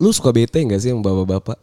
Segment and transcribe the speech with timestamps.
[0.00, 1.60] lu suka bete gak sih sama bapak-bapak?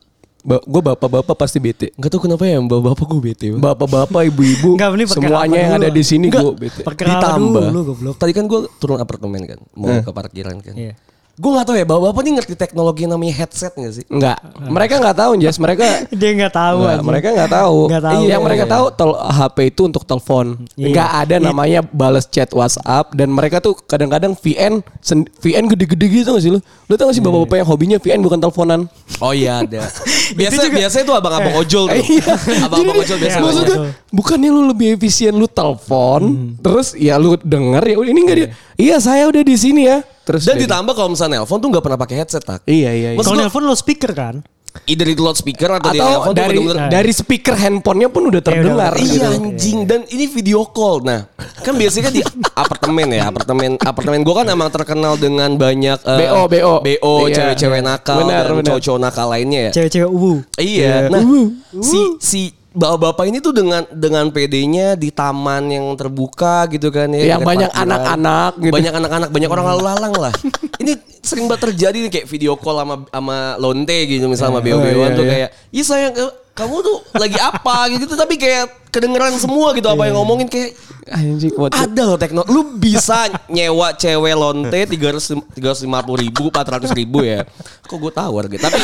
[0.48, 1.92] Ba gue bapak-bapak pasti bete.
[1.98, 3.46] Gak tau kenapa ya bapak-bapak gue bete.
[3.52, 4.78] Bapak-bapak, ibu-ibu,
[5.10, 6.85] semuanya yang ada di sini gue bete.
[6.85, 7.67] Ditambah.
[7.73, 8.15] dulu goblok.
[8.15, 10.05] Tadi kan gue turun apartemen kan, mau Eh.
[10.05, 10.77] ke parkiran kan.
[10.77, 10.93] Iya.
[11.38, 14.02] Gue gak tau ya, bapak-bapak ini ngerti teknologi namanya headset gak sih?
[14.09, 15.85] Enggak, mereka nggak tahu Jas, mereka
[16.17, 17.77] Dia nggak tahu Enggak, mereka nggak tahu.
[17.85, 18.21] Nggak tahu.
[18.25, 18.73] Yang mereka Iya.
[18.73, 20.45] tahu tel- HP itu untuk telepon.
[20.73, 20.88] Iya.
[20.89, 26.34] Nggak ada namanya balas chat WhatsApp dan mereka tuh kadang-kadang VN sen- VN gede-gede gitu
[26.34, 26.57] gak sih lu?
[26.57, 27.13] Lu tau gak Iya.
[27.13, 28.79] sih bapak-bapak yang hobinya VN bukan teleponan?
[29.21, 29.85] Oh iya ada.
[30.41, 32.01] biasa biasa itu abang-abang ojol tuh.
[32.65, 33.38] abang-abang ojol biasa.
[33.38, 33.90] Iya, Maksudnya betul.
[34.09, 36.49] bukannya lu lebih efisien lu telepon, Hmm.
[36.57, 38.49] terus ya lu denger ya ini enggak dia.
[38.73, 40.01] Iya, saya udah di sini ya.
[40.27, 42.59] Terus Dan ditambah kalau misalnya nelpon tuh gak pernah pakai headset tak.
[42.68, 43.23] Iya, iya, iya.
[43.23, 44.44] Kalau nelfon lo speaker kan?
[44.85, 48.41] Either itu loudspeaker atau, di Atau nelpon tuh dari bener-bener dari speaker handphonenya pun udah
[48.45, 48.94] terdengar.
[48.94, 49.02] udah.
[49.02, 49.18] gitu.
[49.18, 51.02] Iya anjing dan ini video call.
[51.02, 51.26] Nah,
[51.66, 52.21] kan biasanya di
[52.54, 56.73] apartemen ya, apartemen apartemen gua kan emang terkenal dengan banyak eh, BO, BO.
[56.85, 57.34] BO, Iya.
[57.34, 59.71] cewek-cewek nakal Benar, dan cowok-cowok nakal lainnya ya.
[59.82, 60.34] Cewek-cewek uwu.
[60.62, 61.09] Iya.
[61.09, 61.09] Iya.
[61.09, 62.41] Nah, Uh, si si
[62.77, 67.36] bapak-bapak ini tuh dengan dengan PD-nya di taman yang terbuka gitu kan ya.
[67.36, 68.73] Yang banyak anak-anak gitu.
[68.78, 70.33] Banyak anak-anak, banyak orang lalu lalang lah.
[70.86, 70.94] ini
[71.25, 75.09] sering banget terjadi nih kayak video call sama sama lonte gitu misalnya sama Iya, BO-BOan
[75.11, 75.31] iya, tuh iya.
[75.33, 80.10] kayak, "Ih sayang ke- kamu tuh lagi apa?" gitu tapi kayak kedengeran semua gitu apa
[80.10, 80.20] yang Iya.
[80.20, 80.74] ngomongin kayak
[81.08, 82.52] Anjing, ada loh teknologi.
[82.52, 85.32] Lu bisa nyewa cewek lonte tiga ratus
[85.80, 87.48] lima puluh ribu, empat ratus ribu ya.
[87.88, 88.68] Kok gue tahu harga.
[88.68, 88.76] Tapi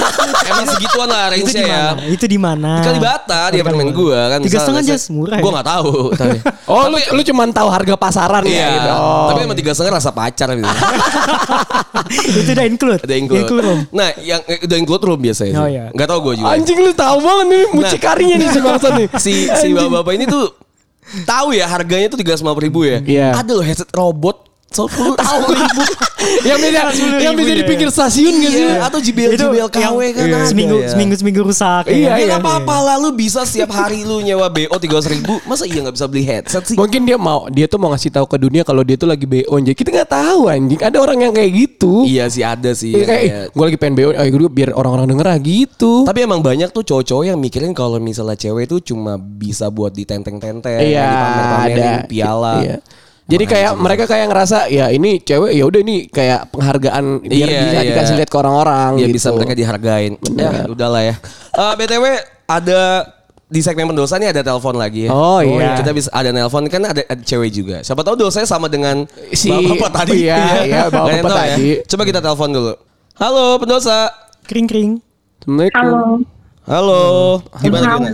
[0.48, 1.68] emang segituan lah Itu range di ya.
[1.68, 2.02] mana?
[2.08, 2.72] Itu di mana?
[2.80, 4.40] Di Kalibata di apartemen gua kan.
[4.40, 5.54] Tiga setengah jas murah Gua ya?
[5.60, 5.92] nggak tahu.
[6.24, 8.68] tapi, Oh, lu lu cuman tahu harga pasaran ya iya.
[8.72, 8.92] gitu.
[8.96, 9.28] Oh.
[9.36, 10.64] Tapi emang tiga setengah rasa pacar gitu.
[12.40, 13.02] itu udah include.
[13.04, 13.52] Ada include.
[13.52, 13.80] room.
[13.92, 15.60] Nah, yang eh, udah include room biasanya.
[15.60, 15.92] Oh, iya.
[15.92, 16.56] Nggak tahu gue juga.
[16.56, 19.08] Anjing lu tahu banget nih mucikarinya nih si bangsa nih.
[19.24, 20.46] si si bapak-bapak ini tuh
[21.24, 23.00] tahu ya harganya tuh tiga ribu ya.
[23.04, 23.30] Iya.
[23.40, 25.16] Ada loh headset robot sepuluh
[25.54, 25.82] ribu.
[26.42, 26.82] yang bisa
[27.20, 28.64] yang bisa di pinggir stasiun sih?
[28.64, 30.40] Iya, atau JBL JBL KW kan Iya.
[30.46, 30.90] seminggu ya.
[30.90, 31.84] seminggu seminggu rusak.
[31.86, 32.10] Iya, ya.
[32.10, 32.26] Ya iya.
[32.28, 35.94] nggak apa-apa lah lu bisa setiap hari lu nyewa BO tiga ribu Masa iya gak
[35.94, 38.82] bisa beli headset sih Mungkin dia mau dia tuh mau ngasih tahu ke dunia kalau
[38.82, 39.74] dia tuh lagi BO anjing.
[39.74, 40.80] Kita nggak tahu anjing.
[40.80, 42.04] Ada orang yang kayak gitu.
[42.04, 45.08] Iya sih ada sih Iya, kayak kayak- gue lagi pengen BO, ayo gue biar orang-orang
[45.08, 45.94] denger ah gitu.
[46.04, 50.80] Tapi emang banyak tuh cowok-cowok yang mikirin kalau misalnya cewek tuh cuma bisa buat ditenteng-tenteng,
[50.80, 52.08] Iya, dipamer-pamerin ada.
[52.08, 52.56] piala.
[52.60, 52.78] Iya.
[53.24, 57.60] Jadi kayak mereka kayak ngerasa ya ini cewek ya udah ini kayak penghargaan biar Iya,
[57.64, 57.90] bisa iya.
[57.90, 59.16] dikasih lihat ke orang-orang Ya gitu.
[59.16, 60.14] bisa mereka dihargain.
[60.30, 61.16] Ya udahlah ya.
[61.54, 62.06] Eh, BTW
[62.46, 62.82] ada
[63.46, 65.10] di segmen pendosa nih ada telepon lagi ya.
[65.10, 65.72] Oh, iya.
[65.74, 67.80] Kita bisa ada nelpon kan ada, ada cewek juga.
[67.80, 70.26] Siapa tahu dosanya sama dengan Si- bapak tadi.
[70.26, 71.56] iya, iya, Nggak ada yang bapak tahu ya.
[71.56, 71.68] tadi.
[71.86, 72.74] Coba kita telepon dulu.
[73.16, 74.12] Halo pendosa.
[74.44, 74.92] Kring kring.
[75.40, 76.28] Assalamualaikum.
[76.64, 77.02] Halo, Halo.
[77.60, 77.98] Gimana Halo.
[78.00, 78.12] gimana?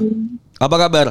[0.60, 1.08] Apa kabar?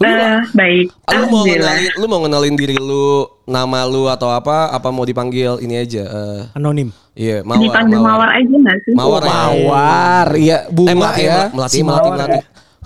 [0.00, 0.86] Eh, baik.
[1.12, 4.72] Lu mau kenalin, lu mau kenalin diri lu, nama lu atau apa?
[4.72, 6.08] Apa mau dipanggil ini aja?
[6.08, 6.88] eh, Anonim.
[7.12, 7.60] Iya, mawar.
[7.60, 8.92] Dipanggil mawar aja nggak sih?
[8.96, 9.28] Mawar, ya.
[9.28, 11.40] Mawar, iya Eh, bunga melati, ya.
[11.52, 12.40] melati, Si melati, Mawar melati.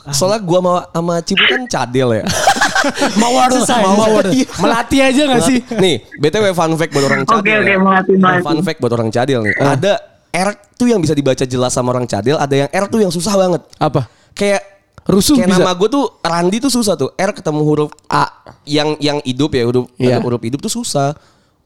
[0.04, 2.24] Soalnya gua sama, sama Cipu kan cadel ya.
[3.22, 4.24] Mawar, Susah ya, mawar.
[4.28, 4.46] Iya.
[4.58, 5.58] Melati aja gak sih?
[5.78, 7.40] Nih, BTW fun fact buat orang cadel.
[7.40, 7.78] Oke, oke, ya.
[7.78, 8.42] melati, melati.
[8.42, 9.54] Fun fact buat orang cadel nih.
[9.54, 9.64] Eh.
[9.70, 9.92] Ada
[10.34, 13.38] R tuh yang bisa dibaca jelas sama orang cadel, ada yang R tuh yang susah
[13.38, 13.62] banget.
[13.78, 14.10] Apa?
[14.34, 14.73] Kayak
[15.04, 15.60] Rusuh kayak bisa.
[15.60, 17.12] nama gue tuh Randi tuh susah tuh.
[17.12, 18.24] R ketemu huruf A
[18.64, 21.12] yang yang hidup ya, huruf ada huruf hidup tuh susah.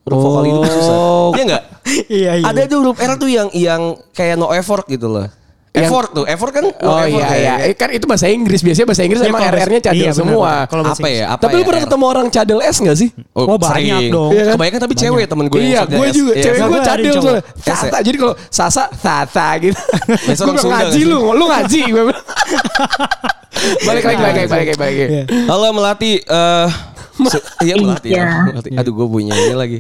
[0.03, 0.97] Huruf vokal hidup tuh susah.
[0.99, 1.31] Oh.
[1.35, 1.65] Iya enggak?
[2.09, 2.45] Iya iya.
[2.45, 3.83] Ada tuh huruf R tuh yang yang
[4.13, 5.31] kayak no effort gitu loh.
[5.79, 7.39] Yang- Effort tuh, effort kan Oh effort iya ya.
[7.39, 10.53] iya, Eh, kan itu bahasa Inggris biasanya bahasa Inggris Iya, emang RR-nya cadel iya, semua.
[10.67, 11.25] Kalau Apa ya?
[11.31, 11.85] Apa Tapi lu ya, pernah R?
[11.87, 13.09] ketemu orang cadel S gak sih?
[13.31, 14.11] Oh, Oh, banyak sering.
[14.11, 14.31] dong.
[14.31, 14.55] Iya kan?
[14.55, 16.33] Kebanyakan tapi cewek temen gue Iya, gue juga.
[16.33, 16.45] Iya.
[16.45, 17.43] Cewek gue cadel soalnya.
[17.45, 17.87] S Tata.
[17.89, 18.01] ya?
[18.03, 19.79] Jadi kalau Sasa, Tata gitu.
[19.79, 21.81] Gue ngaji nggak lu, lu ngaji.
[23.59, 25.05] Balik lagi, balik lagi, balik lagi, balik lagi.
[25.05, 25.23] Iya.
[25.47, 26.69] Halo Melati, eh
[27.67, 28.17] iya Melati ya.
[28.17, 28.27] Iya.
[28.49, 28.71] Melati.
[28.73, 29.79] Aduh gue punya ini lagi.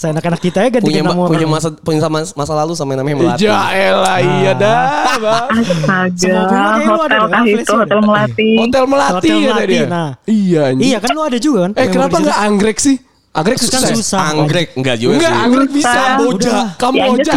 [0.00, 3.16] Seenak-enak kita ya ganti Punya nama punya masa punya sama masa lalu sama yang namanya
[3.20, 3.44] Melati.
[3.44, 4.80] Ya elah, iya dah.
[5.20, 5.48] Bang.
[5.60, 6.56] Astaga,
[6.88, 7.74] hotel kah itu, ada.
[7.84, 8.50] hotel melati.
[8.56, 9.84] Hotel Melati Hotel Melati, dia.
[9.84, 10.10] nah.
[10.24, 10.86] Iya anjing.
[10.88, 11.72] Iya kan lu ada juga kan?
[11.76, 12.96] Eh kenapa nggak anggrek sih?
[13.30, 13.80] Anggrek Kan susah.
[13.84, 13.94] ya?
[13.94, 14.20] susah.
[14.32, 15.44] Anggrek enggak juga Enggak, sih.
[15.44, 15.90] anggrek bisa.
[15.92, 16.32] Kamboja.
[16.32, 16.50] Udah.
[16.50, 17.32] Ya, Kamboja.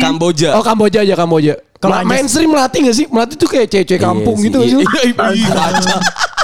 [0.00, 0.48] Kamboja.
[0.56, 1.54] Oh Kamboja aja Kamboja.
[1.76, 3.06] Kalau mainstream Melati gak sih?
[3.06, 4.72] Melati tuh kayak cewek kampung Iya gitu sih.
[4.80, 5.12] gak sih?
[5.12, 5.96] Iya, iya.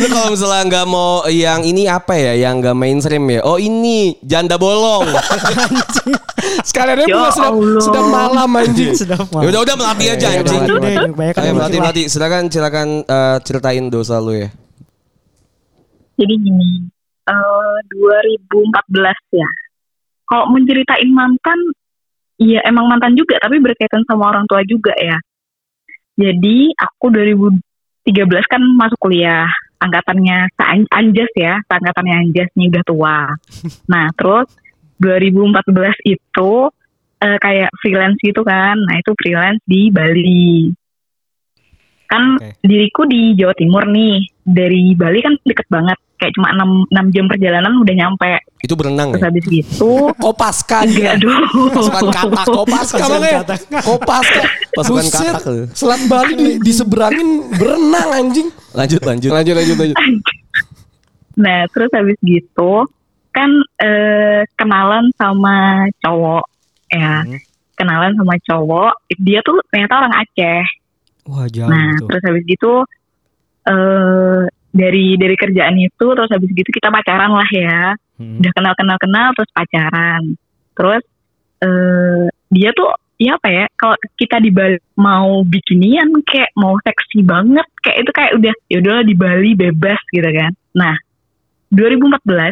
[0.00, 3.40] Lu kalau misalnya nggak mau yang ini apa ya, yang nggak mainstream ya?
[3.46, 5.06] Oh ini janda bolong.
[6.66, 7.82] Sekalian Ya sedang, Allah.
[7.82, 8.92] sedang malam anjing.
[9.42, 10.60] Ya udah udah melatih aja Iya, anjing.
[10.66, 10.80] Udah,
[11.14, 12.04] banyak kan Ayo melatih melatih.
[12.10, 14.48] Silakan silakan eh, ceritain dosa lu ya.
[16.18, 16.70] Jadi gini,
[17.28, 19.50] eh 2014 ya.
[20.26, 21.58] Kalau menceritain mantan,
[22.40, 25.18] iya emang mantan juga, tapi berkaitan sama orang tua juga ya.
[26.16, 27.12] Jadi aku
[28.06, 29.46] 2013 kan masuk kuliah,
[29.78, 30.50] angkatannya
[30.90, 33.18] Anjas ya, angkatannya Anjas nih udah tua.
[33.92, 34.50] Nah terus
[34.98, 35.70] 2014
[36.06, 36.52] itu
[37.22, 38.74] eh, kayak freelance gitu kan.
[38.74, 40.74] Nah itu freelance di Bali.
[42.12, 42.60] Kan Oke.
[42.60, 44.20] diriku di Jawa Timur nih.
[44.44, 45.96] Dari Bali kan deket banget.
[46.20, 48.30] Kayak cuma 6, 6 jam perjalanan udah nyampe.
[48.60, 49.28] Itu berenang Terus ya?
[49.32, 49.90] habis gitu.
[50.22, 51.40] Kopaska enggak aduh.
[51.72, 52.46] Pasukan katak.
[52.46, 53.32] Kopaska bang.
[53.80, 54.42] Kopaska.
[54.76, 55.32] Pasukan Buset.
[55.32, 55.42] katak.
[55.72, 58.52] Selat Bali di, diseberangin berenang anjing.
[58.76, 59.30] Lanjut lanjut.
[59.32, 59.96] Lanjut lanjut lanjut.
[61.32, 62.84] Nah terus habis gitu.
[63.32, 63.48] Kan
[63.80, 66.44] eh, kenalan sama cowok.
[66.92, 67.24] Ya.
[67.24, 67.40] Hmm.
[67.72, 68.92] Kenalan sama cowok.
[69.16, 70.60] Dia tuh ternyata orang Aceh.
[71.28, 72.06] Wah jauh Nah, tuh.
[72.10, 72.72] terus habis gitu
[73.62, 74.42] eh
[74.72, 77.94] dari dari kerjaan itu terus habis gitu kita pacaran lah ya.
[78.18, 78.40] Hmm.
[78.42, 80.22] Udah kenal kenal kenal terus pacaran.
[80.74, 81.02] Terus
[81.62, 82.90] eh dia tuh
[83.22, 83.64] ya apa ya?
[83.78, 88.76] Kalau kita di Bali mau bikinian kayak mau seksi banget kayak itu kayak udah ya
[88.82, 90.50] udahlah di Bali bebas gitu kan.
[90.74, 90.96] Nah,
[91.70, 92.50] 2014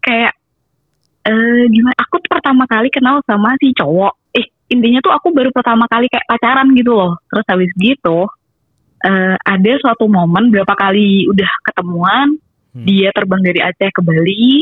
[0.00, 0.32] kayak
[1.28, 1.94] eh gimana?
[2.08, 4.14] Aku tuh pertama kali kenal sama si cowok.
[4.32, 7.12] Eh intinya tuh aku baru pertama kali kayak pacaran gitu loh.
[7.26, 8.18] Terus habis gitu
[8.98, 12.34] eh ada suatu momen berapa kali udah ketemuan
[12.68, 12.84] Hmm.
[12.84, 14.60] dia terbang dari Aceh ke Bali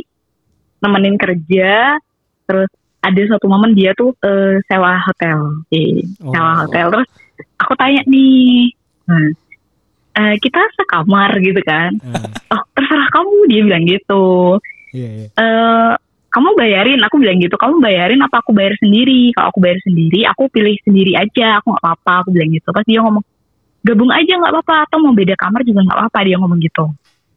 [0.79, 1.99] nemenin kerja
[2.45, 2.71] terus
[3.03, 6.57] ada suatu momen dia tuh eh, sewa hotel Eh, sewa Oh.
[6.63, 7.09] hotel terus
[7.57, 8.71] aku tanya nih
[9.05, 9.31] hmm,
[10.15, 11.99] eh, kita sekamar gitu kan
[12.47, 14.27] Ah, oh terserah kamu dia bilang gitu
[14.95, 15.27] Iya iya.
[15.35, 15.93] eh
[16.37, 17.01] kamu bayarin.
[17.09, 19.33] Aku bilang gitu kamu bayarin apa aku bayar sendiri?
[19.33, 21.65] Kalau aku bayar sendiri aku pilih sendiri aja.
[21.65, 22.69] Aku nggak apa-apa aku bilang gitu.
[22.77, 23.25] Pas dia ngomong
[23.81, 24.77] gabung aja nggak apa-apa.
[24.85, 26.85] Atau mau beda kamar juga nggak apa-apa dia ngomong gitu.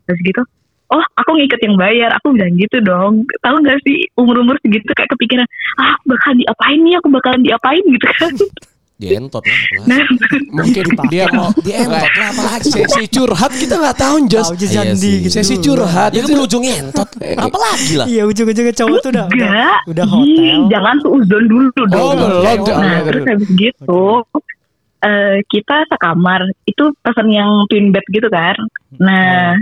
[0.03, 0.43] Terus gitu
[0.89, 2.09] oh aku ngikut yang bayar.
[2.19, 3.23] Aku bilang gitu dong.
[3.39, 5.47] Tahu nggak sih umur umur segitu kayak kepikiran
[5.79, 6.99] ah bakal diapain nih?
[6.99, 7.83] Aku bakalan diapain?
[7.87, 8.35] Gitu kan
[8.99, 9.59] Dientot lah.
[9.87, 10.03] nah
[10.59, 12.67] Mungkin dia mau Dia entot lah apalagi.
[12.67, 15.15] sesi curhat kita nggak tahu Iya Jandi sih.
[15.23, 15.33] gitu.
[15.33, 17.07] Sesi curhat Dia kan berujungnya entot.
[17.33, 18.05] Apalagi lah.
[18.05, 20.57] Iya ujung-ujungnya cowok tuh udah udah, enggak udah Ih, hotel.
[20.67, 22.41] jangan suuzon dulu dong Oh, belum.
[22.41, 22.83] Oke, Jangan.
[22.83, 24.03] Nah, terus habis gitu,
[24.99, 26.39] eh, kita sekamar.
[26.65, 28.55] Itu pesan yang twin bed gitu kan.
[28.97, 29.55] Nah,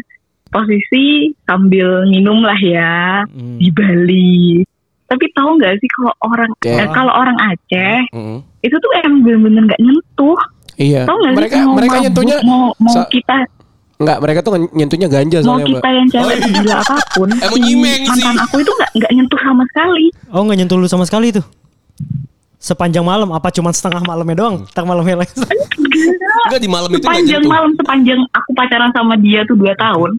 [0.47, 1.05] posisi
[1.43, 3.59] sambil minum lah ya Hmm.
[3.59, 4.65] di Bali.
[5.07, 6.67] Tapi tahu nggak sih kalau orang Oke.
[6.69, 8.37] eh, kalau orang Aceh Mm.
[8.59, 10.39] itu tuh emang bener-bener nggak nyentuh.
[10.75, 11.01] Iya.
[11.03, 13.37] Tahu nggak Mereka sih mau mereka mabuk, nyentuhnya mau mau sa- kita
[13.97, 15.73] Enggak, mereka tuh nyentuhnya ganja mau soalnya, Mbak.
[15.73, 17.27] kita yang cewek Oh, gila apa pun.
[17.33, 18.09] Emang si nyimeng sih.
[18.21, 20.05] mantan aku itu nggak nggak nyentuh sama sekali.
[20.29, 21.45] Oh nggak nyentuh lu sama sekali tuh.
[22.59, 24.55] Sepanjang malam apa cuma setengah malamnya doang?
[24.67, 25.33] Setengah malamnya lagi.
[26.43, 30.11] Enggak di malam itu enggak sepanjang malam sepanjang aku pacaran sama dia tuh dua tahun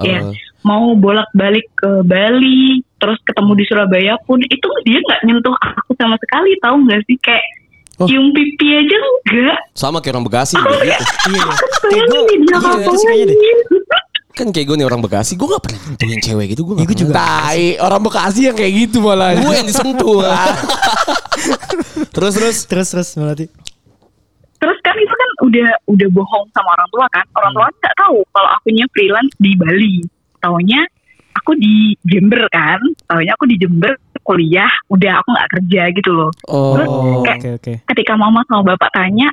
[0.00, 0.32] ya Oh.
[0.62, 5.94] mau bolak balik ke Bali terus ketemu di Surabaya pun itu dia nggak nyentuh aku
[5.94, 7.46] sama sekali tahu nggak sih kayak
[7.98, 8.06] Oh.
[8.06, 8.94] cium pipi aja
[9.26, 10.86] enggak Sama kayak orang Bekasi juga gitu.
[10.86, 10.98] Iya.
[11.34, 11.44] iya.
[11.82, 13.38] dia iya, ngapain sih kayaknya deh.
[14.30, 16.62] Kan kayak gue nih orang Bekasi, gue gak pernah nyentuhin cewek gitu.
[16.62, 17.18] Gue Iya, juga.
[17.18, 19.34] Tai, orang Bekasi yang kayak gitu malah.
[19.34, 20.22] Gue yang disentuh.
[22.14, 22.56] terus terus.
[22.66, 23.46] Terus terus berarti.
[24.58, 27.62] terus kan itu kan udah udah bohong sama orang tua kan orang Hmm.
[27.62, 30.02] tua nggak tahu kalau akunya freelance di Bali
[30.38, 30.82] taunya
[31.48, 32.76] aku di Jember kan
[33.08, 36.76] taunya aku di Jember kuliah udah aku nggak kerja gitu loh Oh.
[36.76, 37.72] Oh, kayak- oke oke.
[37.88, 39.32] ketika mama sama bapak tanya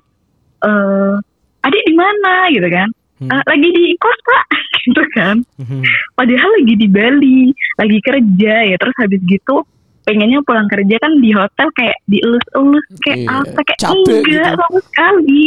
[0.62, 1.14] eh
[1.62, 3.32] adik di mana gitu kan Hmm.
[3.32, 4.44] "Eh, lagi di kos pak
[4.86, 5.84] gitu kan Mhm.
[6.14, 7.40] padahal lagi di Bali
[7.76, 9.64] lagi kerja ya terus habis gitu
[10.04, 14.56] pengennya pulang kerja kan di hotel kayak dielus-elus kayak Iya, apa kayak capek enggak gitu.
[14.58, 15.44] sama sekali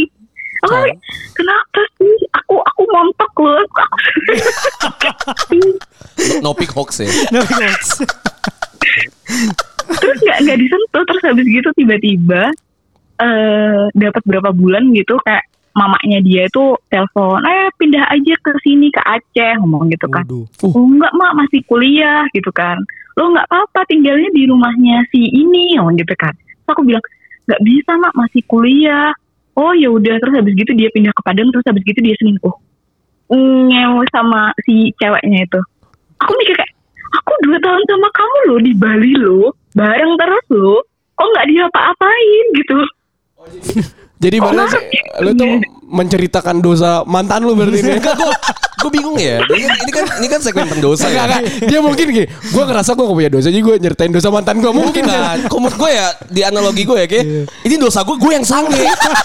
[0.66, 0.86] oh
[1.36, 2.16] kenapa sih?
[2.42, 3.62] Aku aku montok loh.
[4.86, 5.58] Aku
[6.44, 7.10] No pick hoax ya.
[7.30, 7.98] No, thanks.
[10.02, 11.02] terus nggak nggak disentuh.
[11.06, 12.50] Terus habis gitu tiba-tiba
[13.18, 15.42] eh dapat berapa bulan gitu kayak
[15.74, 20.26] mamanya dia itu telepon eh pindah aja ke sini ke Aceh ngomong gitu kan.
[20.26, 20.46] Waduh.
[20.66, 22.78] oh enggak mak masih kuliah gitu kan.
[23.14, 26.34] Lo nggak apa-apa tinggalnya di rumahnya si ini ngomong gitu kan.
[26.34, 27.04] Terus aku bilang
[27.46, 29.10] nggak bisa mak masih kuliah
[29.58, 30.14] oh ya udah.
[30.22, 32.54] Terus habis gitu dia pindah ke Padang terus habis gitu dia selingkuh.
[33.34, 35.60] Ngewe sama si ceweknya itu.
[36.22, 36.72] Aku mikir kayak
[37.18, 40.86] aku dua tahun sama kamu loh di Bali lo bareng terus lo
[41.18, 42.44] kok nggak diapa-apain?
[42.54, 42.78] Gitu
[44.18, 45.22] Jadi Oh, berarti nah.
[45.22, 45.48] lu tuh
[45.88, 47.96] menceritakan dosa mantan lu berarti ini.
[47.98, 48.32] Enggak gue
[48.78, 49.42] gue bingung ya.
[49.42, 51.26] Ini kan ini kan ini kan segmen pendosa ya.
[51.26, 51.66] enggak.
[51.66, 54.70] Dia mungkin gini, gue ngerasa gue gak punya dosa, jadi gue nyeritain dosa mantan gue
[54.70, 55.50] mungkin kan.
[55.50, 57.26] Menurut gue ya di analogi gue ya kayak
[57.66, 58.78] ini dosa gue gue yang sange.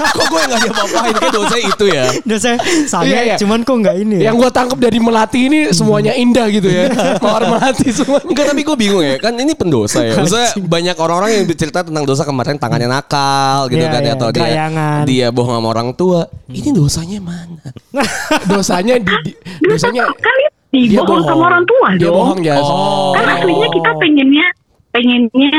[0.09, 2.05] Kok gue yang gak diapa-apain kayak dosa itu ya.
[2.33, 2.57] Saya
[2.89, 3.35] sange, Iya, iya.
[3.37, 4.33] cuman kok nggak ini ya?
[4.33, 6.89] Yang gue tangkap dari melati ini semuanya indah gitu ya.
[7.23, 8.25] Mawar melati semuanya.
[8.25, 10.17] Enggak tapi gue bingung ya kan ini pendosa ya.
[10.17, 14.27] Maksudnya banyak orang-orang yang bercerita tentang dosa kemarin tangannya nakal gitu Iya, kan iya, atau
[14.33, 14.41] dia
[14.83, 15.03] gerayangan.
[15.07, 16.19] dia bohong sama orang tua.
[16.47, 17.63] Ini dosanya mana?
[18.49, 20.35] Dosanya di, di- dosanya kan
[20.73, 22.55] itu dia bohong sama orang tua Dia dong bohong ya.
[22.57, 23.13] Oh.
[23.13, 24.47] kan aslinya kita pengennya
[24.89, 25.55] pengennya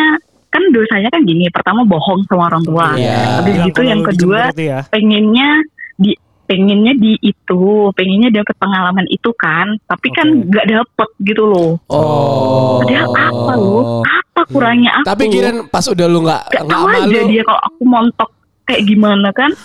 [0.49, 2.95] kan dosanya kan gini, pertama bohong sama orang tua.
[2.95, 3.43] Iya.
[3.43, 4.81] Habis gitu kalau yang kedua itu ya.
[4.87, 5.49] pengennya
[5.97, 6.13] di
[6.45, 11.75] pengennya di itu, pengennya dapat pengalaman itu kan, tapi kan nggak dapet gitu loh.
[11.89, 12.79] Oh.
[12.83, 14.03] Padahal apa lu?
[14.03, 15.07] Apa kurangnya aku?
[15.11, 17.31] Tapi kirain pas udah lu nggak Gak nggak tahu aja malu.
[17.31, 18.31] dia kalau aku montok
[18.65, 19.51] kayak gimana kan?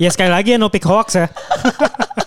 [0.00, 1.30] Ya sekali lagi ya no pick hoax ya.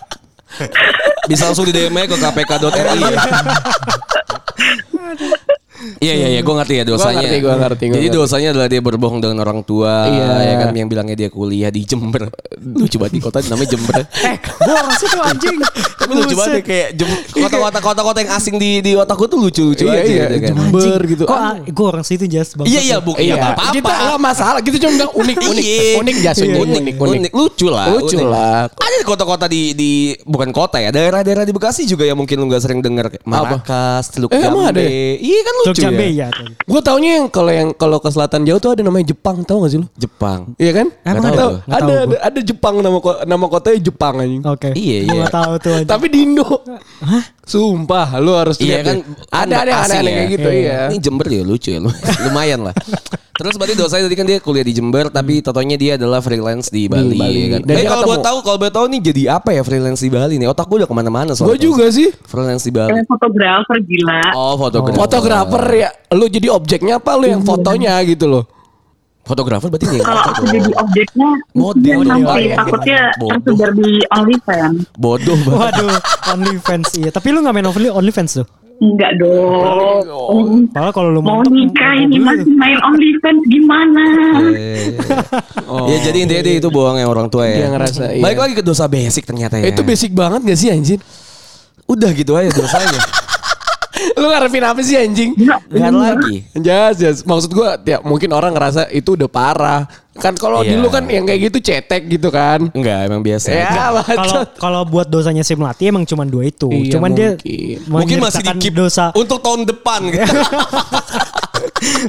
[1.28, 3.00] Bisa langsung di DM ke kpk.ri.
[6.00, 7.20] Iya iya iya, gue ngerti ya dosanya.
[7.20, 8.16] ngerti, gua ngerti, gua Jadi ngerti.
[8.16, 10.28] dosanya adalah dia berbohong dengan orang tua, Iya.
[10.40, 12.32] ya kan yang bilangnya dia kuliah di Jember.
[12.56, 14.00] Lucu banget di kota namanya Jember.
[14.24, 15.58] Eh, gue orang situ anjing.
[16.06, 19.84] Tapi lucu banget ya, kayak Jem- kota-kota kota-kota yang asing di di otakku tuh lucu-lucu
[19.84, 20.54] Iya aja iya, gitu kan.
[20.54, 21.22] Jember gitu.
[21.24, 22.64] Kok gue orang situ jas bang.
[22.64, 23.72] Iya iya bu, iya Iya, apa-apa.
[23.72, 24.60] kita nggak masalah.
[24.60, 25.82] Kita cuma bilang unik, unik, Iya.
[25.98, 27.32] unik jas Iya, unik, unik, unik, unik.
[27.32, 28.26] lucu lah, Lucu unik.
[28.26, 28.60] lah.
[28.68, 29.90] Ada kota-kota di di
[30.22, 34.08] bukan kota ya, daerah-daerah di Bekasi juga yang mungkin lu nggak sering dengar kayak Marakas,
[34.08, 34.70] Teluk Eh, emang Jambe.
[34.70, 34.90] ada ya?
[35.16, 36.28] Iya kan lucu Teluk Jambe ya.
[36.28, 36.28] ya.
[36.62, 39.70] Gue taunya yang kalau yang kalau ke selatan jauh tuh ada namanya Jepang, tahu gak
[39.70, 39.86] sih lu?
[39.96, 40.54] Jepang.
[40.56, 40.86] Iya kan?
[41.02, 41.36] Emang Nggak ada?
[41.36, 41.50] tahu.
[41.56, 44.42] Nggak Ada, tahu ada ada Jepang nama nama kotanya Jepang anjing.
[44.44, 44.68] Oke.
[44.72, 45.20] Iya, Gua iya.
[45.20, 45.76] nggak tahu tuh.
[45.96, 46.44] Tapi di Indo.
[47.42, 48.96] Sumpah, lu harus Iya lihat kan.
[49.30, 50.02] Ada ada ya.
[50.04, 50.58] kayak gitu, Iya.
[50.58, 50.78] iya.
[50.88, 51.94] Ini Jember ya lucu ya, lu-
[52.26, 52.74] lumayan lah.
[53.32, 56.88] Terus berarti dosanya tadi kan dia kuliah di Jember, tapi totonya dia adalah freelance di
[56.88, 57.14] Bali.
[57.14, 57.38] Bali.
[57.38, 57.60] ya kan?
[57.62, 60.34] Dan Eh, kalau buat tahu, kalau buat tahu nih jadi apa ya freelance di Bali
[60.36, 60.48] nih?
[60.48, 61.52] Otak gue udah ke mana-mana soalnya.
[61.52, 62.08] Gue juga sih.
[62.24, 62.96] Freelance di Bali.
[63.04, 64.20] Fotografer gila.
[64.32, 64.96] Oh fotografer.
[64.96, 65.88] Fotografer ya.
[66.10, 68.44] Lu jadi objeknya apa lu yang fotonya gitu loh.
[69.26, 70.02] Fotografer berarti nih.
[70.06, 71.98] Kalau aku jadi objeknya, Model.
[71.98, 74.78] ya, nanti takutnya tersebar di OnlyFans.
[74.94, 75.58] Bodoh banget.
[75.58, 75.98] Waduh,
[76.30, 77.10] OnlyFans iya.
[77.10, 78.46] Tapi lu gak main Only OnlyFans tuh?
[78.78, 80.70] Enggak dong.
[80.70, 84.04] Padahal kalau lu Mau nikah ini masih main OnlyFans gimana?
[85.66, 85.90] Oh.
[85.90, 87.66] Ya jadi intinya dia itu bohongnya orang tua ya.
[87.66, 88.22] Dia ngerasa, iya.
[88.22, 89.74] Baik lagi ke dosa basic ternyata ya.
[89.74, 91.02] Itu basic banget gak sih anjing?
[91.90, 93.02] Udah gitu aja dosanya.
[94.20, 95.32] Lu ngarepin apa sih anjing?
[95.34, 96.36] Enggak, Gak ada lagi.
[96.54, 97.16] Jas, jas.
[97.22, 99.82] Maksud gua ya mungkin orang ngerasa itu udah parah.
[100.16, 100.76] Kan kalau Iya.
[100.76, 102.72] dulu kan yang kayak gitu cetek gitu kan.
[102.72, 103.52] Enggak, emang biasa.
[103.52, 103.92] Ya,
[104.56, 106.68] Kalau buat dosanya si Melati emang cuma dua itu.
[106.68, 107.36] Iya, cuman mungkin.
[107.36, 109.12] dia Mungkin masih dikip dosa.
[109.12, 110.00] untuk tahun depan.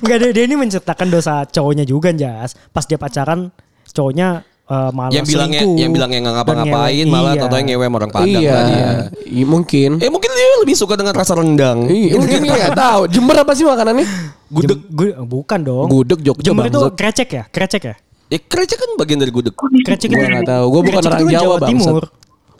[0.02, 2.56] Enggak dia, dia ini menciptakan dosa cowoknya juga Jas.
[2.72, 3.52] Pas dia pacaran
[3.92, 7.42] cowoknya eh, malah yang bilangnya selingkuh yang bilangnya nggak ngapa-ngapain malah Iya.
[7.44, 8.52] tau ngewe sama orang Padang iya.
[8.54, 8.90] tadi ya.
[9.28, 9.90] Iya, mungkin.
[10.00, 11.88] Eh mungkin dia lebih suka dengan rasa rendang.
[11.88, 13.02] Iya, mungkin nggak tahu.
[13.08, 14.06] Jember apa sih makanannya?
[14.48, 14.80] Gudeg.
[14.80, 15.88] Jem- gu- bukan dong.
[15.88, 17.44] Gudeg Jogja Jember itu krecek ya?
[17.48, 17.96] Krecek ya?
[18.28, 19.56] Ya krecek kan bagian dari gudeg.
[19.56, 20.66] Krecek itu nggak tahu.
[20.70, 21.72] Gua bukan orang kan Jawa, bangsat.
[21.72, 22.04] Timur.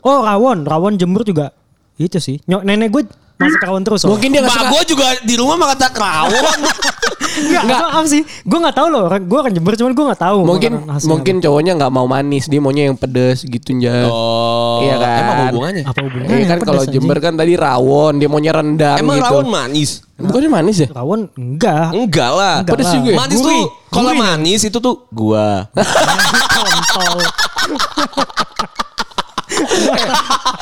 [0.00, 1.52] Oh, rawon, rawon Jember juga.
[1.96, 2.38] Itu sih.
[2.44, 3.02] Nyok nenek gue
[3.36, 4.00] masak rawon terus.
[4.00, 4.14] soalnya.
[4.16, 4.70] Mungkin dia nggak suka.
[4.70, 6.58] gue juga di rumah makan tak rawon.
[7.38, 8.22] Enggak, enggak apa sih?
[8.42, 9.02] Gue gak tahu loh.
[9.06, 10.38] Orang gue kan Jember cuman gue gak tahu.
[10.42, 10.72] Mungkin
[11.06, 14.06] mungkin cowoknya nggak mau manis, dia maunya yang pedes gitu ya.
[14.06, 14.82] oh.
[14.82, 15.18] Iya kan?
[15.22, 15.82] Emang hubungannya?
[15.84, 15.92] apa.
[15.94, 16.34] Apa hubungannya?
[16.34, 16.82] Iya kan kalau.
[16.88, 19.28] Jember kan tadi rawon, dia maunya rendang Emang gitu.
[19.28, 19.90] rawon manis?
[20.18, 20.88] Bukannya manis ya?
[20.90, 21.94] Rawon enggak.
[21.94, 22.56] Enggak lah.
[22.64, 22.94] Enggak Pedes lah.
[22.98, 23.18] juga ya?
[23.22, 25.68] Manis tuh kalau manis itu tuh gua.
[25.72, 27.18] Kontol.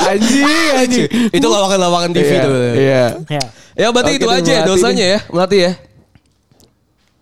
[0.07, 1.09] Anjing, anjing.
[1.35, 2.55] itu lawakan-lawakan TV Iya, tuh.
[2.79, 3.05] Iya.
[3.29, 3.45] Ya.
[3.77, 5.73] Ya berarti Oke, itu aja dosanya ya, Melati ya.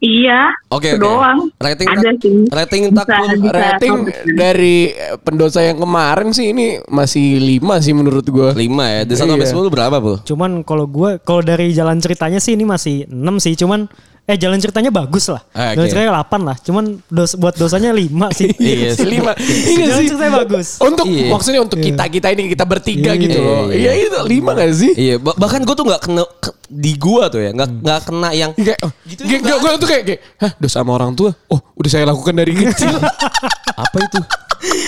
[0.05, 0.53] Iya.
[0.69, 1.01] Oke oke.
[1.01, 1.39] doang.
[1.57, 2.37] Rating Ada tak- sih.
[2.47, 3.95] rating Bisa- takut bisa Rating
[4.35, 8.53] dari eh, pendosa yang kemarin sih ini masih 5 sih menurut gua.
[8.53, 9.01] 5 ya.
[9.03, 9.53] Dari 1 sampai Iya.
[9.57, 10.15] 10 berapa, Bu?
[10.23, 13.57] Cuman kalau gue kalau dari jalan ceritanya sih ini masih 6 sih.
[13.57, 13.89] Cuman
[14.25, 15.45] eh jalan ceritanya bagus lah.
[15.53, 16.57] Ah, Jalan ceritanya 8 lah.
[16.57, 18.49] Cuman dos, buat dosanya 5 sih.
[18.59, 19.09] Iya Si sih.
[19.11, 19.37] lima.
[19.69, 20.09] Iya Jalan sih.
[20.09, 20.69] ceritanya bagus.
[20.79, 21.29] Untuk Iya.
[21.29, 23.65] maksudnya untuk kita kita ini kita bertiga Iya, gitu iya, loh.
[23.69, 23.93] iya.
[23.93, 24.93] Iya itu lima gak sih?
[24.97, 28.29] Iya, bah- bahkan gue tuh nggak kena ke- di gua tuh ya, nggak nggak kena
[28.33, 31.31] yang Kayak, oh, Gitu gue tuh kayak, kayak, hah dosa sama orang tua.
[31.47, 32.97] Oh udah saya lakukan dari kecil.
[33.85, 34.21] apa itu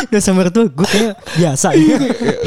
[0.09, 1.77] Dosa mertua gue kayak biasa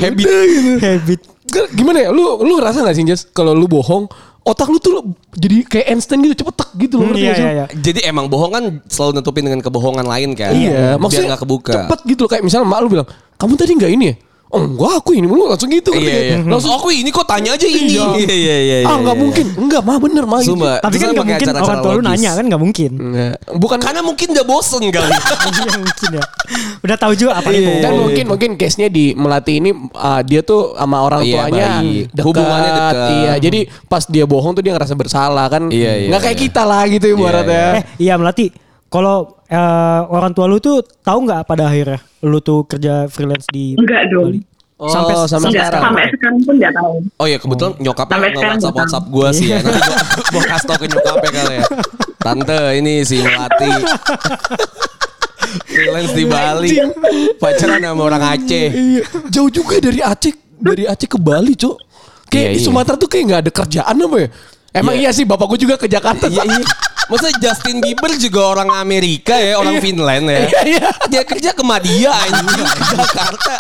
[0.02, 0.34] habit.
[0.82, 1.20] Habit.
[1.46, 2.10] Gak- Gimana ya?
[2.10, 4.10] Lu lu ngerasa gak sih Jas kalau lu bohong
[4.50, 4.94] otak lu tuh
[5.38, 7.14] jadi kayak instant gitu cepet tek gitu loh.
[7.14, 7.66] Hmm, iya gak iya iya.
[7.70, 10.52] Jadi emang bohong kan selalu nutupin dengan kebohongan lain kan.
[10.52, 11.74] Iya, Biar maksudnya nggak kebuka.
[11.78, 14.16] cepet gitu loh kayak misalnya mak lu bilang, "Kamu tadi nggak ini ya?"
[14.50, 16.38] Oh, enggak, aku ini lu langsung gitu ngerti Iya, iya.
[16.42, 17.94] Langsung aku ini kok tanya aja ini.
[17.94, 18.06] Iya.
[18.18, 18.78] Iya, iya, iya.
[18.90, 19.22] ah nggak iya.
[19.22, 19.46] mungkin.
[19.62, 20.42] Enggak, mah bener mah.
[20.42, 20.58] gitu.
[20.58, 20.82] Sumpah.
[20.82, 22.92] Tapi kan pakai gak mungkin acara-acara orang tua lu nanya kan gak mungkin.
[22.98, 23.36] Enggak.
[23.46, 25.12] Bukan Karena mungkin udah bosen kali.
[25.60, 26.24] Iya mungkin ya.
[26.82, 27.70] Udah tahu juga apa nih Iya.
[27.78, 28.02] Dan bohong.
[28.10, 31.68] mungkin mungkin case-nya di Melati ini uh, dia tuh sama orang Iya, tuanya
[32.10, 32.26] dekat.
[32.26, 32.96] Hubungannya dekat.
[32.98, 35.70] Iya, jadi pas dia bohong tuh dia ngerasa bersalah kan.
[35.70, 36.44] Iya, iya, Nggak kayak iya.
[36.50, 37.66] kita lah gitu ibaratnya.
[37.78, 38.50] Eh iya Melati.
[38.90, 39.60] Kalau eh,
[40.08, 44.30] orang tua lu tuh tahu nggak pada akhirnya lu tuh kerja freelance di Enggak dong.
[44.30, 44.42] Bali?
[44.80, 45.84] Oh, sampai sampai Enggak, sekarang.
[45.92, 46.94] sampai sekarang pun enggak tahu.
[47.16, 49.58] Oh iya kebetulan nyokapnya Sampai nge WhatsApp WhatsApp gue sih ya.
[49.66, 49.96] Nanti gue
[50.32, 51.64] gue kasih tau ke nyokapnya kali ya.
[52.20, 53.72] Tante ini si Melati.
[55.66, 56.70] Freelance di Bali.
[57.36, 58.68] Pacaran sama orang Aceh.
[58.70, 61.76] Iya, jauh juga dari Aceh, dari Aceh ke Bali, Cok.
[62.30, 62.66] Kayak Iya, di iya.
[62.70, 64.30] Sumatera tuh kayak nggak ada kerjaan apa ya?
[64.70, 65.10] Emang Iya.
[65.10, 66.30] iya sih, bapak gue juga ke Jakarta.
[66.30, 66.62] Iya iya.
[67.10, 70.46] Maksudnya Justin Bieber juga orang Amerika ya, orang Finland ya.
[70.62, 70.88] Iya.
[71.10, 73.54] Dia kerja ke Madia anjing ke Jakarta.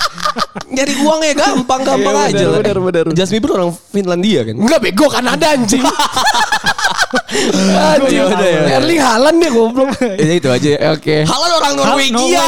[0.69, 2.61] Nyari uangnya gampang-gampang Iya, aja benar, lah.
[2.61, 2.77] benar,
[3.09, 3.17] benar.
[3.17, 4.53] Justin Bieber orang Finlandia kan.
[4.53, 5.81] Enggak bego Kanada anjing.
[7.13, 8.19] anjing.
[8.19, 8.61] Ya udah, ya.
[8.79, 9.89] Erling Haaland dia goblok.
[10.19, 10.69] Ya itu aja.
[10.77, 11.25] Ya, Oke.
[11.25, 12.45] Halan orang Norwegia.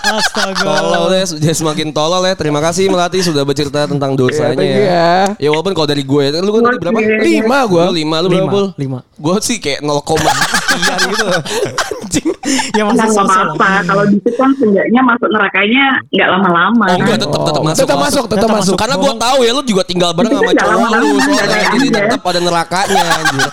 [0.00, 0.64] Astaga.
[0.64, 2.34] Tolol deh, sudah semakin tolol ya.
[2.34, 4.88] Terima kasih Melati sudah bercerita tentang dosanya you ya.
[4.88, 5.14] ya.
[5.36, 6.98] Ya walaupun kalau dari gue, lu kan tadi berapa?
[7.20, 7.82] Lima gua.
[7.90, 8.60] Lu lima, lu berapa?
[8.80, 8.98] Lima.
[9.20, 11.26] Gue sih kayak 0, sekian gitu.
[12.10, 12.28] Anjing.
[12.74, 13.70] Ya Nggak masih apa-apa.
[13.86, 16.84] Kalau di situ kan seenggaknya masuk nerakanya nggak lama-lama.
[16.90, 17.78] Oh enggak, tetap tetap masuk.
[17.78, 18.74] tetap masuk, tetap masuk.
[18.74, 22.40] Karena gue tahu ya lu juga tinggal bareng sama kan cowok lu jadi tetap ada
[22.42, 23.49] nerakanya anjir.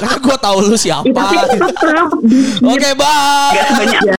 [0.00, 1.08] Karena gue tahu lu siapa.
[2.64, 3.54] Oke, bye.
[3.54, 4.00] sebanyak ya.